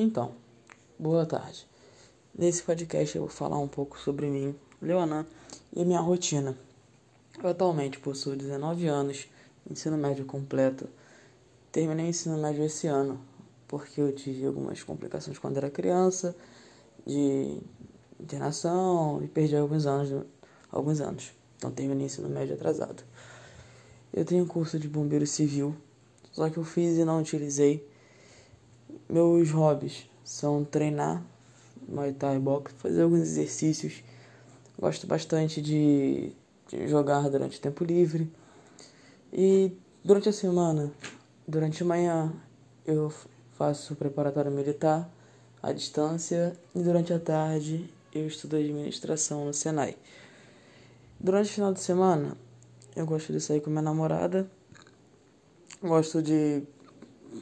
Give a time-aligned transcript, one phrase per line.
[0.00, 0.30] Então,
[0.96, 1.66] boa tarde.
[2.32, 5.26] Nesse podcast eu vou falar um pouco sobre mim, Leonan,
[5.74, 6.56] e minha rotina.
[7.42, 9.28] Eu atualmente possuo 19 anos,
[9.68, 10.88] ensino médio completo.
[11.72, 13.20] Terminei o ensino médio esse ano,
[13.66, 16.32] porque eu tive algumas complicações quando era criança,
[17.04, 17.58] de
[18.20, 20.24] internação, e perdi alguns anos,
[20.70, 21.32] alguns anos.
[21.56, 23.02] Então terminei o ensino médio atrasado.
[24.14, 25.74] Eu tenho curso de bombeiro civil,
[26.30, 27.84] só que eu fiz e não utilizei
[29.08, 31.22] meus hobbies são treinar
[31.88, 34.02] Muay Thai Box, fazer alguns exercícios.
[34.78, 36.32] Gosto bastante de,
[36.68, 38.30] de jogar durante o tempo livre.
[39.32, 39.72] E
[40.04, 40.92] durante a semana,
[41.46, 42.32] durante a manhã,
[42.86, 43.12] eu
[43.56, 45.10] faço preparatório militar
[45.62, 49.96] à distância e durante a tarde eu estudo administração no Senai.
[51.18, 52.36] Durante o final de semana,
[52.94, 54.48] eu gosto de sair com minha namorada,
[55.82, 56.62] gosto de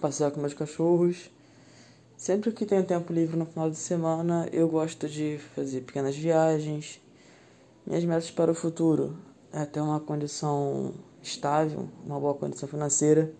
[0.00, 1.30] passear com meus cachorros
[2.20, 7.00] Sempre que tenho tempo livre no final de semana, eu gosto de fazer pequenas viagens.
[7.86, 9.16] Minhas metas para o futuro
[9.50, 10.92] é ter uma condição
[11.22, 13.32] estável, uma boa condição financeira.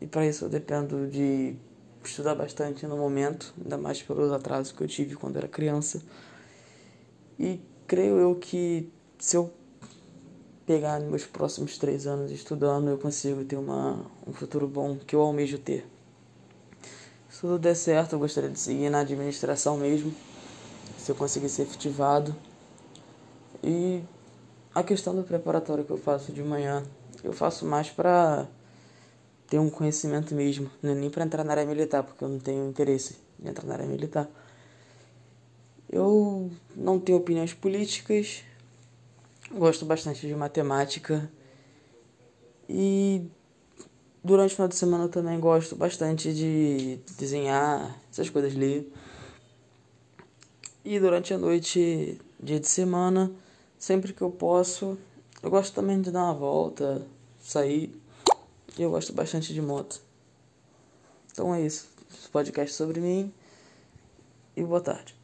[0.00, 1.54] E para isso eu dependo de
[2.02, 6.02] estudar bastante no momento, ainda mais pelos atrasos que eu tive quando era criança.
[7.38, 9.52] E creio eu que se eu
[10.66, 15.20] pegar meus próximos três anos estudando, eu consigo ter uma, um futuro bom que eu
[15.20, 15.86] almejo ter.
[17.28, 20.14] Se tudo der certo, eu gostaria de seguir na administração mesmo,
[20.98, 22.34] se eu conseguir ser efetivado.
[23.62, 24.02] E
[24.74, 26.82] a questão do preparatório que eu faço de manhã,
[27.24, 28.46] eu faço mais para
[29.48, 32.38] ter um conhecimento mesmo, não é nem para entrar na área militar, porque eu não
[32.38, 34.28] tenho interesse em entrar na área militar.
[35.90, 38.44] Eu não tenho opiniões políticas,
[39.54, 41.30] gosto bastante de matemática
[42.68, 43.30] e
[44.24, 48.88] Durante o final de semana eu também gosto bastante de desenhar, essas coisas, ler.
[50.84, 53.32] E durante a noite, dia de semana,
[53.76, 54.96] sempre que eu posso,
[55.42, 57.04] eu gosto também de dar uma volta,
[57.42, 58.00] sair.
[58.78, 60.00] E eu gosto bastante de moto.
[61.32, 61.88] Então é isso.
[62.30, 63.32] Podcast sobre mim.
[64.56, 65.21] E boa tarde.